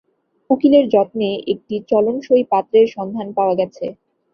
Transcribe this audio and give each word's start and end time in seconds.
উকিলের 0.49 0.85
যত্নে 0.89 1.29
একটি 1.53 1.75
চলনসই 1.91 2.43
পাত্রের 2.51 2.87
সন্ধান 2.95 3.27
পাওয়া 3.37 3.53
গেছে। 3.59 3.85